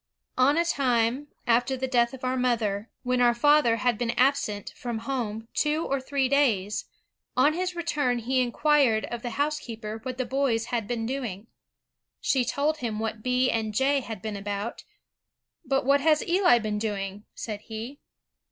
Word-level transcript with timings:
On 0.39 0.57
a 0.57 0.65
time, 0.65 1.27
after 1.45 1.77
the 1.77 1.87
death 1.87 2.11
of 2.15 2.23
our 2.23 2.35
mother, 2.35 2.89
when 3.03 3.21
our 3.21 3.35
father 3.35 3.75
had 3.75 3.99
been 3.99 4.09
absent 4.17 4.73
from 4.75 4.97
home 5.05 5.47
two 5.53 5.85
or 5.85 6.01
three 6.01 6.27
days, 6.27 6.85
on 7.37 7.53
his 7.53 7.75
return 7.75 8.17
he 8.17 8.41
inquired 8.41 9.05
of 9.11 9.21
the 9.21 9.29
housekeeper 9.37 9.99
what 10.01 10.17
the 10.17 10.25
boys 10.25 10.65
had 10.73 10.87
been 10.87 11.05
doing. 11.05 11.45
She 12.19 12.43
told 12.43 12.77
him 12.77 12.97
what 12.97 13.21
B. 13.21 13.51
and 13.51 13.75
J. 13.75 13.99
had 13.99 14.23
been 14.23 14.35
about. 14.35 14.83
'But 15.63 15.85
what 15.85 16.01
has 16.01 16.27
Eli 16.27 16.57
been 16.57 16.79
doing?' 16.79 17.25
said 17.35 17.61
he. 17.65 17.99